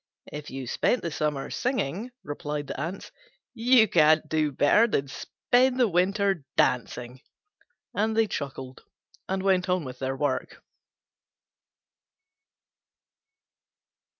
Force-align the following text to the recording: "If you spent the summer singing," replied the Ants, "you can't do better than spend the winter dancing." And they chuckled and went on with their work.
"If 0.33 0.49
you 0.49 0.65
spent 0.65 1.03
the 1.03 1.11
summer 1.11 1.51
singing," 1.51 2.09
replied 2.23 2.65
the 2.65 2.79
Ants, 2.79 3.11
"you 3.53 3.87
can't 3.87 4.27
do 4.27 4.51
better 4.51 4.87
than 4.87 5.07
spend 5.07 5.79
the 5.79 5.87
winter 5.87 6.43
dancing." 6.57 7.21
And 7.93 8.17
they 8.17 8.25
chuckled 8.25 8.83
and 9.29 9.43
went 9.43 9.69
on 9.69 9.83
with 9.85 9.99
their 9.99 10.17
work. 10.17 10.63